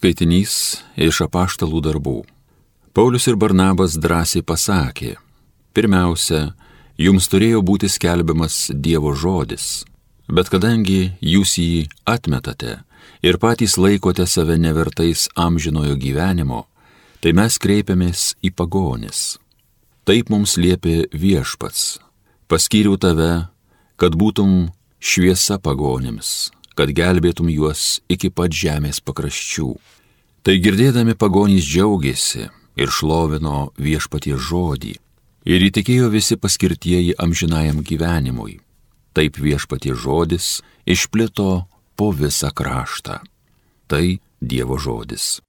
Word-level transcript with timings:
Skaitinys 0.00 0.80
iš 0.96 1.18
apaštalų 1.26 1.82
darbų. 1.84 2.22
Paulius 2.96 3.26
ir 3.28 3.34
Barnabas 3.36 3.98
drąsiai 4.00 4.40
pasakė, 4.40 5.18
pirmiausia, 5.76 6.54
jums 6.96 7.26
turėjo 7.28 7.60
būti 7.60 7.90
skelbiamas 7.92 8.70
Dievo 8.72 9.12
žodis, 9.12 9.84
bet 10.24 10.48
kadangi 10.48 11.12
jūs 11.20 11.52
jį 11.60 11.82
atmetate 12.08 12.78
ir 13.20 13.36
patys 13.42 13.76
laikote 13.76 14.24
save 14.24 14.56
nevertais 14.56 15.26
amžinojo 15.36 15.98
gyvenimo, 16.00 16.62
tai 17.20 17.34
mes 17.36 17.58
kreipiamės 17.60 18.38
į 18.40 18.54
pagonis. 18.56 19.36
Taip 20.08 20.32
mums 20.32 20.56
liepė 20.56 21.10
viešpats, 21.12 22.00
paskyriau 22.48 22.96
tave, 22.96 23.52
kad 24.00 24.16
būtum 24.16 24.72
šviesa 24.96 25.60
pagonims 25.60 26.48
kad 26.80 26.94
gelbėtum 26.96 27.50
juos 27.52 28.00
iki 28.08 28.30
pat 28.32 28.54
žemės 28.56 29.02
pakraščių. 29.04 29.74
Tai 30.40 30.54
girdėdami 30.64 31.12
pagonys 31.12 31.66
džiaugiasi 31.68 32.46
ir 32.80 32.88
šlovino 32.88 33.74
viešpatie 33.76 34.38
žodį 34.40 34.94
ir 35.44 35.66
įtikėjo 35.66 36.08
visi 36.08 36.38
paskirtieji 36.40 37.18
amžinajam 37.20 37.84
gyvenimui. 37.84 38.62
Taip 39.12 39.36
viešpatie 39.36 39.92
žodis 39.92 40.62
išplito 40.88 41.66
po 42.00 42.10
visą 42.16 42.48
kraštą. 42.48 43.20
Tai 43.84 44.16
Dievo 44.40 44.80
žodis. 44.80 45.42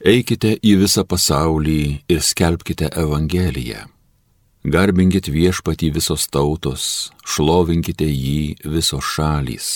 Eikite 0.00 0.56
į 0.64 0.78
visą 0.80 1.04
pasaulį 1.04 1.80
ir 2.08 2.24
skelbkite 2.24 2.88
Evangeliją. 2.96 3.90
Garbinkit 4.60 5.30
viešpatį 5.32 5.88
visos 5.94 6.26
tautos, 6.28 7.12
šlovinkite 7.24 8.04
jį 8.04 8.60
visos 8.68 9.06
šalys. 9.16 9.68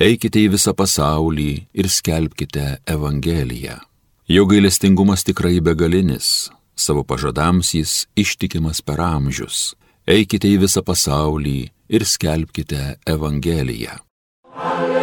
Eikite 0.00 0.40
į 0.40 0.54
visą 0.54 0.72
pasaulį 0.72 1.66
ir 1.76 1.90
skelbkite 1.92 2.78
Evangeliją. 2.88 3.76
Jo 4.24 4.46
gailestingumas 4.48 5.26
tikrai 5.28 5.60
begalinis, 5.60 6.48
savo 6.74 7.04
pažadams 7.04 7.74
jis 7.76 8.06
ištikimas 8.16 8.80
per 8.80 9.04
amžius. 9.04 9.74
Eikite 10.08 10.48
į 10.48 10.64
visą 10.64 10.80
pasaulį 10.80 11.68
ir 11.92 12.08
skelbkite 12.08 12.96
Evangeliją. 13.04 14.00
Alleluja. 14.56 14.93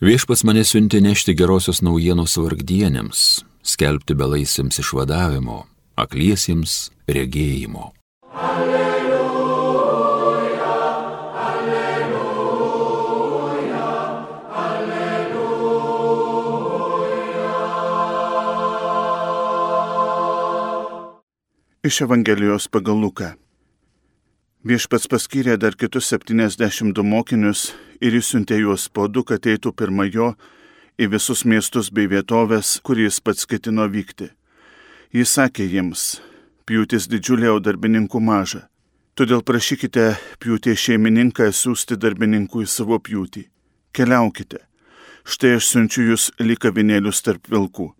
Viešpas 0.00 0.44
mane 0.44 0.60
siunti 0.64 1.00
nešti 1.00 1.32
gerosios 1.32 1.78
naujienos 1.80 2.34
vargdienėms, 2.36 3.20
skelbti 3.64 4.12
belaisiems 4.12 4.76
išvadavimo, 4.82 5.64
akliesiems 5.96 6.92
regėjimo. 7.08 7.96
Alleluja, 8.36 9.88
alleluja, 11.46 12.68
alleluja. 14.66 15.56
Iš 21.88 22.04
Evangelijos 22.04 22.68
pagal 22.68 23.00
Luką. 23.00 23.32
Viešpats 24.66 25.06
paskyrė 25.06 25.54
dar 25.62 25.76
kitus 25.78 26.08
72 26.10 27.02
mokinius 27.06 27.60
ir 28.02 28.14
išsiuntė 28.18 28.56
juos 28.58 28.88
po 28.90 29.04
du, 29.06 29.22
kad 29.22 29.44
eitų 29.46 29.70
pirmą 29.78 30.06
jo 30.10 30.32
į 30.98 31.06
visus 31.12 31.44
miestus 31.46 31.92
bei 31.94 32.08
vietovės, 32.10 32.80
kur 32.82 32.98
jis 32.98 33.20
pats 33.22 33.46
ketino 33.46 33.86
vykti. 33.92 34.26
Jis 35.14 35.36
sakė 35.38 35.68
jiems, 35.70 36.06
pjūtis 36.66 37.06
didžiulė, 37.12 37.52
o 37.54 37.60
darbininkų 37.62 38.22
maža. 38.30 38.64
Todėl 39.14 39.44
prašykite 39.46 40.08
pjūtį 40.42 40.74
šeimininką 40.86 41.46
siūsti 41.60 42.00
darbininkų 42.02 42.64
į 42.64 42.68
savo 42.72 42.98
pjūtį. 42.98 43.44
Keliaukite. 43.94 44.64
Štai 45.22 45.54
aš 45.60 45.70
siunčiu 45.76 46.08
jūs 46.08 46.26
likavinėlius 46.42 47.22
tarp 47.22 47.46
vilkų. 47.54 47.92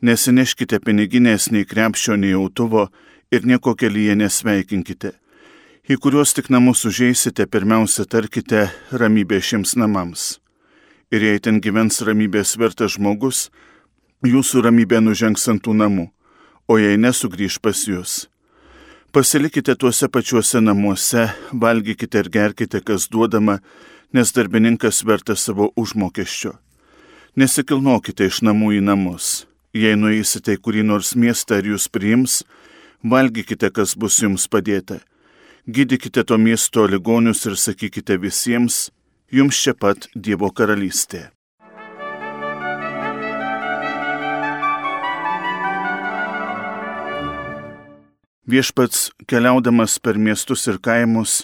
Nesineškite 0.00 0.80
piniginės 0.80 1.52
nei 1.52 1.68
krepšio, 1.68 2.16
nei 2.16 2.32
autuvo 2.40 2.88
ir 3.28 3.44
nieko 3.44 3.76
kelyje 3.76 4.16
nesveikinkite 4.16 5.12
į 5.86 5.94
kuriuos 6.02 6.32
tik 6.34 6.48
namus 6.50 6.80
užeisite, 6.88 7.44
pirmiausia 7.46 8.04
tarkite 8.10 8.64
ramybė 8.90 9.38
šiems 9.38 9.76
namams. 9.78 10.40
Ir 11.14 11.22
jei 11.22 11.38
ten 11.38 11.60
gyvens 11.62 12.00
ramybės 12.02 12.56
vertas 12.58 12.96
žmogus, 12.96 13.44
jūsų 14.26 14.64
ramybė 14.66 14.98
nužengs 15.04 15.46
ant 15.52 15.62
tų 15.62 15.76
namų, 15.78 16.08
o 16.66 16.80
jei 16.82 16.98
nesugrįž 16.98 17.60
pas 17.62 17.84
jūs. 17.86 18.26
Pasilikite 19.14 19.78
tuose 19.78 20.10
pačiuose 20.10 20.58
namuose, 20.58 21.28
valgykite 21.54 22.24
ir 22.24 22.34
gerkite, 22.34 22.82
kas 22.82 23.06
duodama, 23.06 23.60
nes 24.10 24.34
darbininkas 24.34 25.04
vertas 25.06 25.46
savo 25.46 25.70
užmokesčio. 25.78 26.56
Nesikilnokite 27.38 28.26
iš 28.26 28.42
namų 28.42 28.80
į 28.80 28.86
namus. 28.90 29.46
Jei 29.76 29.94
nueisite 29.94 30.56
į 30.56 30.64
kurį 30.66 30.82
nors 30.90 31.14
miestą 31.14 31.60
ir 31.60 31.76
jūs 31.76 31.86
priims, 31.92 32.40
valgykite, 33.06 33.70
kas 33.70 33.94
bus 33.94 34.18
jums 34.24 34.50
padėta 34.50 35.04
gydykite 35.66 36.24
to 36.24 36.38
miesto 36.38 36.86
ligonius 36.86 37.46
ir 37.46 37.56
sakykite 37.58 38.16
visiems, 38.22 38.90
jums 39.32 39.58
čia 39.62 39.74
pat 39.74 40.06
Dievo 40.14 40.50
karalystė. 40.54 41.30
Viešpats, 48.46 49.10
keliaudamas 49.26 49.98
per 49.98 50.14
miestus 50.22 50.68
ir 50.70 50.78
kaimus, 50.78 51.40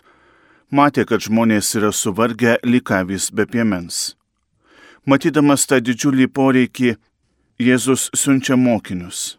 matė, 0.70 1.02
kad 1.02 1.24
žmonės 1.26 1.74
yra 1.74 1.90
suvargę 1.90 2.60
likavys 2.62 3.32
be 3.34 3.42
piemens. 3.46 4.14
Matydamas 5.02 5.66
tą 5.66 5.80
didžiulį 5.82 6.30
poreikį, 6.30 6.94
Jėzus 7.62 8.08
siunčia 8.14 8.54
mokinius. 8.56 9.36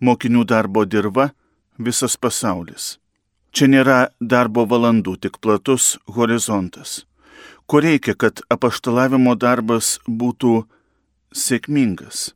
Mokinių 0.00 0.42
darbo 0.48 0.82
dirba 0.84 1.30
visas 1.78 2.16
pasaulis. 2.16 3.01
Čia 3.52 3.68
nėra 3.68 3.98
darbo 4.18 4.64
valandų, 4.64 5.18
tik 5.20 5.36
platus 5.44 5.98
horizontas. 6.08 7.02
Ko 7.68 7.82
reikia, 7.84 8.14
kad 8.16 8.40
apaštalavimo 8.48 9.34
darbas 9.36 9.98
būtų 10.08 10.62
sėkmingas? 11.36 12.32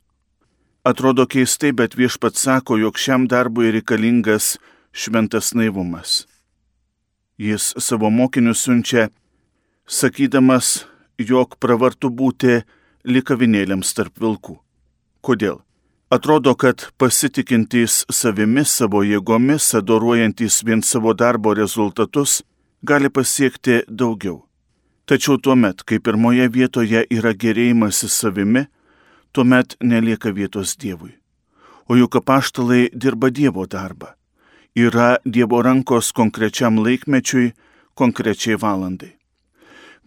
Atrodo 0.85 1.25
keistai, 1.25 1.73
bet 1.73 1.97
viešpats 1.97 2.45
sako, 2.45 2.77
jog 2.77 3.01
šiam 3.01 3.25
darbui 3.27 3.73
reikalingas 3.73 4.55
šventas 4.93 5.51
naivumas. 5.57 6.27
Jis 7.37 7.73
savo 7.81 8.13
mokinius 8.13 8.63
siunčia, 8.63 9.09
sakydamas, 9.89 10.85
jog 11.17 11.57
pravartu 11.59 12.13
būti 12.13 12.61
likavinėliams 13.09 13.93
tarp 13.97 14.21
vilkų. 14.21 14.61
Kodėl? 15.25 15.63
Atrodo, 16.09 16.55
kad 16.55 16.85
pasitikintys 16.97 18.05
savimi 18.07 18.61
savo 18.63 19.01
jėgomis, 19.03 19.65
adoruojantys 19.75 20.61
vien 20.63 20.79
savo 20.79 21.11
darbo 21.11 21.51
rezultatus, 21.51 22.37
gali 22.79 23.11
pasiekti 23.11 23.81
daugiau. 23.89 24.45
Tačiau 25.03 25.35
tuo 25.35 25.57
met, 25.59 25.83
kai 25.83 25.99
pirmoje 25.99 26.47
vietoje 26.47 27.03
yra 27.11 27.35
gerėjimasis 27.35 28.15
savimi, 28.23 28.63
tuomet 29.35 29.75
nelieka 29.83 30.31
vietos 30.31 30.77
Dievui. 30.79 31.11
O 31.91 31.99
juk 31.99 32.15
apaštalai 32.23 32.87
dirba 32.95 33.27
Dievo 33.27 33.67
darbą. 33.67 34.15
Yra 34.79 35.17
Dievo 35.25 35.59
rankos 35.59 36.15
konkrečiam 36.15 36.79
laikmečiui, 36.87 37.51
konkrečiai 37.99 38.55
valandai. 38.55 39.17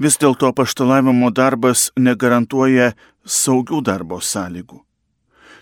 Vis 0.01 0.17
dėlto 0.17 0.49
apaštalavimo 0.49 1.29
darbas 1.29 1.91
negarantuoja 1.97 2.95
saugių 3.27 3.85
darbo 3.85 4.25
sąlygų 4.25 4.87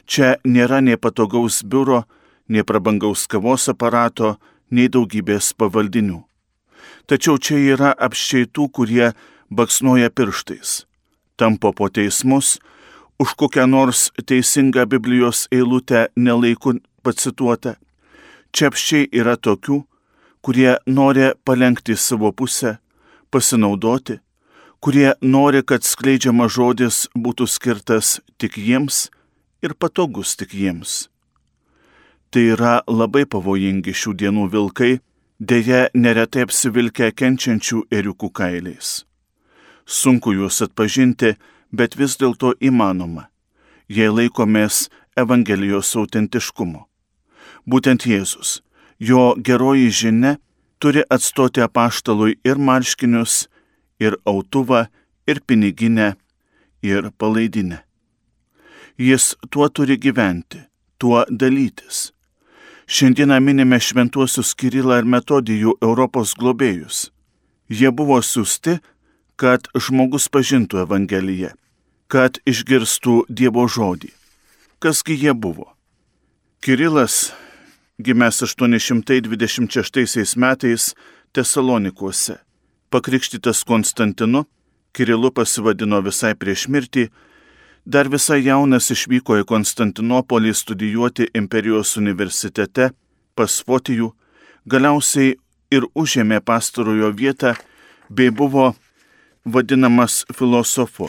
Čia 0.08 0.38
nėra 0.48 0.80
nei 0.80 0.96
patogaus 0.96 1.60
biuro, 1.60 2.06
nei 2.48 2.64
prabangaus 2.64 3.26
kavos 3.28 3.68
aparato, 3.68 4.38
nei 4.72 4.88
daugybės 4.88 5.52
pavaldinių. 5.60 6.22
Tačiau 7.08 7.36
čia 7.36 7.58
yra 7.74 7.90
apščiai 7.92 8.48
tų, 8.48 8.68
kurie 8.72 9.10
baksnuoja 9.52 10.08
pirštais, 10.08 10.86
tampo 11.36 11.72
po 11.76 11.88
teismus, 11.92 12.56
už 13.20 13.34
kokią 13.36 13.66
nors 13.68 14.08
teisingą 14.24 14.86
Biblijos 14.88 15.44
eilutę 15.52 16.06
nelaiku 16.16 16.78
pacituotą. 17.04 17.76
Čia 18.52 18.72
apščiai 18.72 19.10
yra 19.12 19.36
tokių, 19.36 19.82
kurie 20.40 20.78
nori 20.86 21.32
palengti 21.44 21.96
savo 21.96 22.32
pusę, 22.32 22.78
pasinaudoti, 23.28 24.20
kurie 24.80 25.12
nori, 25.20 25.60
kad 25.60 25.84
skleidžiamas 25.84 26.56
žodis 26.56 27.04
būtų 27.12 27.44
skirtas 27.44 28.18
tik 28.40 28.56
jiems 28.56 29.08
ir 29.62 29.74
patogus 29.74 30.36
tik 30.36 30.54
jiems. 30.54 31.08
Tai 32.30 32.44
yra 32.54 32.74
labai 32.86 33.24
pavojingi 33.24 33.94
šių 33.94 34.12
dienų 34.20 34.48
vilkai, 34.52 34.98
dėja 35.40 35.88
neretai 35.94 36.44
apsivilkę 36.46 37.10
kenčiančių 37.14 37.86
eriukų 37.90 38.30
kailiais. 38.34 39.04
Sunku 39.86 40.34
juos 40.36 40.60
atpažinti, 40.62 41.36
bet 41.72 41.96
vis 41.96 42.16
dėlto 42.20 42.54
įmanoma. 42.60 43.28
jei 43.88 44.10
laikomės 44.12 44.88
Evangelijos 45.16 45.94
autentiškumo. 45.96 46.84
Būtent 47.66 48.04
Jėzus, 48.06 48.60
jo 49.00 49.34
geroji 49.34 49.90
žinia, 49.90 50.36
turi 50.78 51.02
atstoti 51.10 51.64
apaštalui 51.64 52.38
ir 52.44 52.60
marškinius, 52.60 53.48
ir 53.98 54.16
autuvą, 54.28 54.86
ir 55.26 55.40
piniginę, 55.40 56.14
ir 56.82 57.10
palaidinę. 57.18 57.87
Jis 58.98 59.36
tuo 59.50 59.68
turi 59.68 59.96
gyventi, 59.96 60.58
tuo 60.98 61.24
dalytis. 61.30 62.12
Šiandieną 62.86 63.40
minime 63.40 63.78
šventuosius 63.78 64.56
Kirilą 64.58 64.96
ir 64.98 65.06
Metodijų 65.06 65.76
Europos 65.86 66.32
globėjus. 66.34 67.12
Jie 67.70 67.92
buvo 67.94 68.18
siūsti, 68.18 68.78
kad 69.38 69.68
žmogus 69.76 70.26
pažintų 70.34 70.82
Evangeliją, 70.82 71.52
kad 72.10 72.40
išgirstų 72.42 73.28
Dievo 73.28 73.68
žodį. 73.70 74.10
Kasgi 74.82 75.14
jie 75.14 75.34
buvo? 75.34 75.68
Kirilas, 76.58 77.30
gimęs 78.02 78.42
826 78.42 80.34
metais 80.34 80.94
Tesalonikuose, 81.32 82.40
pakrikštytas 82.90 83.62
Konstantinu, 83.62 84.46
Kirilu 84.90 85.30
pasivadino 85.30 86.02
visai 86.02 86.34
prieš 86.34 86.66
mirtį, 86.66 87.06
Dar 87.84 88.08
visai 88.08 88.42
jaunas 88.44 88.90
išvyko 88.90 89.40
į 89.42 89.44
Konstantinopolį 89.48 90.54
studijuoti 90.54 91.30
imperijos 91.34 91.96
universitete 91.96 92.90
pas 93.38 93.62
Fotijų, 93.64 94.12
galiausiai 94.66 95.36
ir 95.70 95.86
užėmė 95.94 96.40
pastarojo 96.44 97.12
vietą 97.14 97.54
bei 98.10 98.30
buvo 98.30 98.74
vadinamas 99.44 100.24
filosofu. 100.34 101.08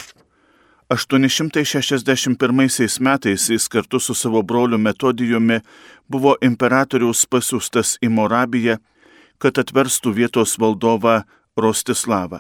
861 0.90 3.00
metais 3.00 3.50
jis 3.50 3.68
kartu 3.70 4.00
su 4.00 4.14
savo 4.14 4.42
broliu 4.42 4.78
Metodijumi 4.78 5.60
buvo 6.10 6.36
imperatoriaus 6.42 7.26
pasiūstas 7.30 7.98
į 8.02 8.10
Morabiją, 8.10 8.78
kad 9.38 9.58
atverstų 9.62 10.14
vietos 10.18 10.58
valdovą 10.58 11.24
Rostislavą. 11.58 12.40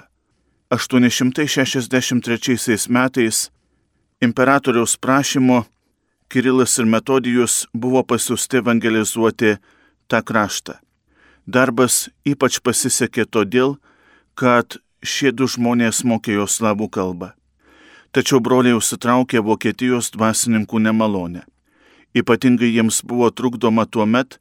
863 0.70 2.90
metais 2.90 3.52
imperatoriaus 4.22 4.98
prašymu 4.98 5.64
Kirilas 6.30 6.78
ir 6.78 6.86
Metodijus 6.86 7.66
buvo 7.74 8.04
pasiūsti 8.06 8.60
evangelizuoti 8.60 9.56
tą 10.08 10.20
kraštą. 10.22 10.76
Darbas 11.50 12.10
ypač 12.22 12.60
pasisekė 12.62 13.26
todėl, 13.26 13.80
kad 14.38 14.78
šie 15.02 15.32
du 15.34 15.48
žmonės 15.50 16.04
mokėjo 16.06 16.46
slavų 16.46 16.90
kalbą. 16.94 17.32
Tačiau 18.14 18.38
broliai 18.46 18.78
užsitraukė 18.78 19.42
Vokietijos 19.42 20.12
dvasininkų 20.14 20.84
nemalonę. 20.86 21.42
Ypatingai 22.14 22.70
jiems 22.76 23.02
buvo 23.02 23.32
trukdoma 23.34 23.88
tuo 23.90 24.06
met, 24.06 24.38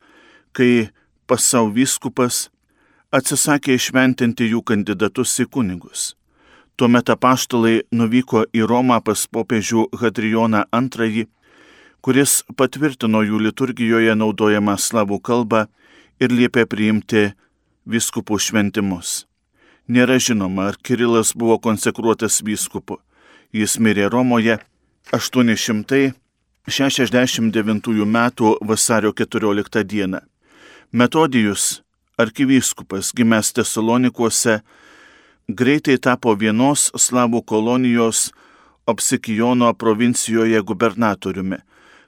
kai 0.52 0.90
pasau 1.24 1.72
vyskupas 1.72 2.50
atsisakė 3.12 3.80
išventinti 3.80 4.52
jų 4.52 4.60
kandidatus 4.60 5.38
į 5.40 5.48
kunigus. 5.48 6.17
Tuomet 6.78 7.10
apaštalai 7.10 7.80
nuvyko 7.90 8.44
į 8.54 8.62
Romą 8.70 9.02
pas 9.02 9.26
popiežių 9.34 9.90
Hadrijoną 9.98 10.62
II, 10.70 11.26
kuris 12.06 12.46
patvirtino 12.54 13.26
jų 13.26 13.42
liturgijoje 13.48 14.14
naudojamą 14.14 14.78
slavų 14.78 15.18
kalbą 15.18 15.66
ir 16.22 16.30
liepė 16.30 16.70
priimti 16.70 17.34
viskupų 17.82 18.38
šventimus. 18.38 19.26
Nėra 19.90 20.22
žinoma, 20.22 20.70
ar 20.70 20.78
Kirilas 20.78 21.34
buvo 21.34 21.58
konsekruotas 21.58 22.38
vyskupu. 22.46 23.02
Jis 23.50 23.82
mirė 23.82 24.06
Romoje 24.12 24.62
869 25.10 26.14
m. 28.06 28.30
vasario 28.60 29.12
14 29.12 29.82
d. 29.82 30.20
Metodijus, 30.92 31.82
arkivyskupas, 32.18 33.12
gimęs 33.16 33.52
Tesalonikuose, 33.52 34.60
greitai 35.48 35.96
tapo 35.96 36.36
vienos 36.36 36.92
slavų 36.92 37.40
kolonijos 37.42 38.32
Opsikijono 38.88 39.74
provincijoje 39.76 40.56
gubernatoriumi, 40.64 41.60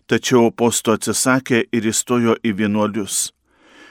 tačiau 0.08 0.48
posto 0.50 0.92
atsisakė 0.96 1.68
ir 1.76 1.84
įstojo 1.90 2.36
į 2.40 2.54
vienuolius. 2.56 3.36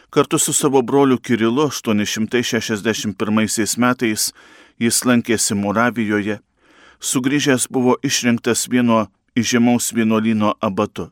Kartu 0.10 0.40
su 0.42 0.54
savo 0.58 0.82
broliu 0.82 1.22
Kirilu 1.22 1.70
861 1.70 3.78
metais 3.78 4.34
jis 4.80 5.06
lankėsi 5.06 5.54
Moravijoje, 5.54 6.40
sugrįžęs 7.00 7.68
buvo 7.70 7.96
išrinktas 8.02 8.68
vieno 8.70 9.08
įžymaus 9.38 9.94
vienuolino 9.94 10.54
abatu. 10.62 11.12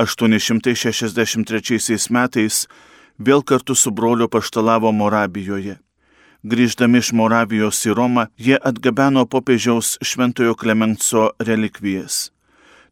863 0.00 2.10
metais 2.10 2.68
vėl 3.18 3.42
kartu 3.42 3.74
su 3.74 3.90
broliu 3.90 4.28
paštalavo 4.28 4.92
Morabijoje. 4.92 5.78
Grįždami 6.44 7.00
iš 7.00 7.14
Moravijos 7.16 7.78
į 7.88 7.94
Romą, 7.96 8.26
jie 8.36 8.58
atgabeno 8.60 9.22
popiežiaus 9.24 9.94
Šventojo 10.04 10.52
Klemenco 10.60 11.30
relikvijas. 11.40 12.34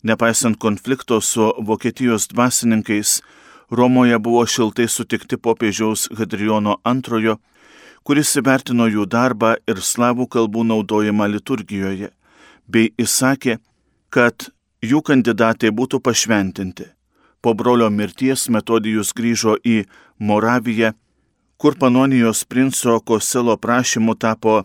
Nepaisant 0.03 0.57
konflikto 0.57 1.19
su 1.21 1.51
Vokietijos 1.61 2.31
dvasininkais, 2.33 3.21
Romoje 3.69 4.17
buvo 4.19 4.47
šiltai 4.49 4.87
sutikti 4.89 5.37
popiežiaus 5.37 6.07
Hadrijono 6.17 6.79
II, 6.89 7.37
kuris 8.03 8.33
įvertino 8.41 8.89
jų 8.89 9.05
darbą 9.05 9.53
ir 9.69 9.85
slavų 9.85 10.31
kalbų 10.33 10.65
naudojimą 10.73 11.29
liturgijoje, 11.35 12.09
bei 12.73 12.89
įsakė, 12.97 13.59
kad 14.09 14.49
jų 14.81 15.05
kandidatai 15.05 15.77
būtų 15.77 16.01
pašventinti. 16.01 16.89
Po 17.45 17.53
brolio 17.53 17.93
mirties 17.93 18.49
Metodijus 18.49 19.13
grįžo 19.13 19.61
į 19.61 19.83
Moraviją 20.19 20.95
kur 21.63 21.79
Panonijos 21.79 22.45
princo 22.45 23.01
Koselo 23.01 23.57
prašymu 23.57 24.15
tapo 24.15 24.63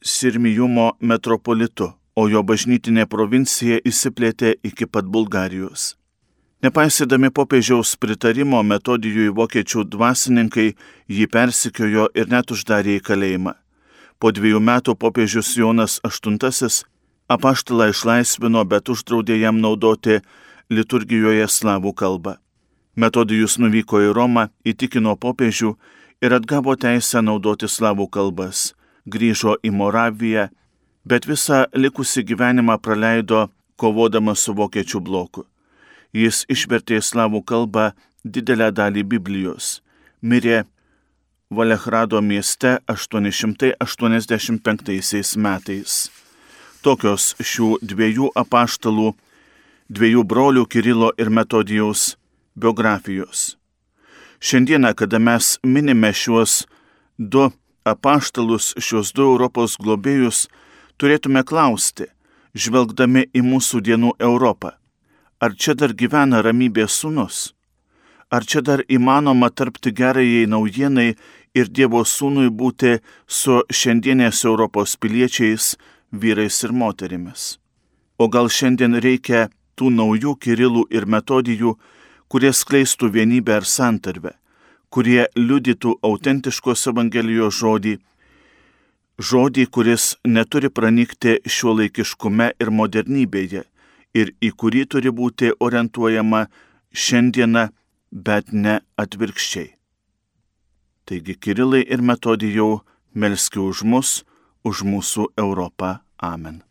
Sirmijumo 0.00 0.92
metropolitu, 1.00 1.86
o 2.16 2.24
jo 2.28 2.42
bažnytinė 2.42 3.04
provincija 3.06 3.78
įsiplėtė 3.86 4.56
iki 4.70 4.88
pat 4.90 5.06
Bulgarijos. 5.06 5.94
Nepaisydami 6.66 7.30
popiežiaus 7.30 7.94
pritarimo 8.02 8.64
metodijui 8.66 9.30
vokiečių 9.38 9.86
dvasininkai 9.94 10.66
jį 11.06 11.30
persikiojo 11.30 12.10
ir 12.18 12.26
net 12.34 12.50
uždarė 12.50 12.98
į 12.98 13.06
kalėjimą. 13.12 13.54
Po 14.18 14.34
dviejų 14.34 14.66
metų 14.72 14.98
popiežius 14.98 15.54
Jonas 15.54 16.00
VIII 16.02 16.82
apaštalą 17.30 17.92
išlaisvino, 17.94 18.66
bet 18.66 18.90
uždraudė 18.90 19.38
jam 19.38 19.62
naudoti 19.62 20.18
liturgijoje 20.66 21.46
slavų 21.46 21.94
kalbą. 21.94 22.40
Metodijus 22.96 23.60
nuvyko 23.62 24.02
į 24.02 24.16
Romą, 24.18 24.50
įtikino 24.66 25.14
popiežių 25.14 25.76
ir 26.24 26.32
atgavo 26.32 26.72
teisę 26.80 27.20
naudoti 27.20 27.68
slavų 27.68 28.08
kalbas, 28.16 28.72
grįžo 29.04 29.60
į 29.60 29.68
Moraviją, 29.76 30.48
bet 31.04 31.28
visą 31.28 31.68
likusį 31.76 32.24
gyvenimą 32.30 32.78
praleido 32.80 33.52
kovodamas 33.76 34.40
su 34.46 34.54
vokiečių 34.56 35.04
bloku. 35.04 35.44
Jis 36.14 36.46
išvertė 36.48 37.02
slavų 37.02 37.42
kalbą 37.44 37.92
didelę 38.24 38.72
dalį 38.72 39.02
Biblijos. 39.12 39.82
Mirė 40.22 40.64
Valehrado 41.50 42.22
mieste 42.22 42.78
885 42.88 45.36
metais. 45.36 46.10
Tokios 46.80 47.34
šių 47.40 47.78
dviejų 47.82 48.30
apaštalų, 48.42 49.14
dviejų 49.92 50.24
brolių 50.24 50.66
Kirilo 50.72 51.12
ir 51.20 51.28
Metodijaus 51.28 52.16
biografijos. 52.56 53.56
Šiandieną, 54.44 54.92
kada 54.94 55.18
mes 55.18 55.58
minime 55.64 56.10
šiuos 56.12 56.66
du 57.18 57.46
apaštalus, 57.84 58.74
šiuos 58.76 59.14
du 59.16 59.24
Europos 59.24 59.78
globėjus, 59.80 60.42
turėtume 61.00 61.40
klausti, 61.48 62.10
žvelgdami 62.52 63.22
į 63.32 63.40
mūsų 63.40 63.80
dienų 63.86 64.10
Europą, 64.28 64.74
ar 65.40 65.56
čia 65.56 65.72
dar 65.80 65.96
gyvena 65.96 66.42
ramybės 66.44 66.98
sūnus? 67.00 67.38
Ar 68.28 68.44
čia 68.44 68.60
dar 68.60 68.84
įmanoma 68.84 69.48
tarpti 69.48 69.94
gerajai 69.96 70.44
naujienai 70.52 71.08
ir 71.56 71.72
Dievo 71.72 72.04
sūnui 72.04 72.52
būti 72.52 72.98
su 73.24 73.62
šiandienės 73.72 74.44
Europos 74.44 74.98
piliečiais, 75.00 75.72
vyrais 76.12 76.60
ir 76.68 76.76
moterimis? 76.76 77.56
O 78.20 78.28
gal 78.28 78.52
šiandien 78.52 79.00
reikia 79.00 79.48
tų 79.72 79.88
naujų 79.88 80.36
kirilų 80.36 80.84
ir 80.92 81.08
metodijų, 81.08 81.78
kurie 82.34 82.50
skleistų 82.50 83.12
vienybę 83.14 83.60
ir 83.60 83.66
santarvę, 83.70 84.32
kurie 84.90 85.28
liudytų 85.38 85.92
autentiškos 86.08 86.80
Evangelijos 86.90 87.60
žodį, 87.60 87.92
žodį, 89.28 89.66
kuris 89.70 90.06
neturi 90.26 90.72
pranikti 90.78 91.36
šiuo 91.46 91.76
laikiškume 91.78 92.50
ir 92.58 92.72
modernybėje 92.80 93.62
ir 94.18 94.34
į 94.42 94.50
kurį 94.58 94.82
turi 94.90 95.14
būti 95.14 95.52
orientuojama 95.62 96.42
šiandiena, 97.06 97.68
bet 98.10 98.50
ne 98.50 98.80
atvirkščiai. 98.98 99.70
Taigi 101.06 101.38
Kirilai 101.38 101.86
ir 101.86 102.02
Metodijau 102.02 102.80
melski 103.14 103.62
už 103.62 103.86
mus, 103.86 104.24
už 104.66 104.82
mūsų 104.82 105.30
Europą. 105.38 106.00
Amen. 106.18 106.64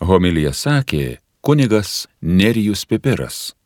Homilija 0.00 0.52
sakė 0.54 1.18
kunigas 1.42 2.06
Nerijus 2.22 2.84
Pipiras. 2.86 3.57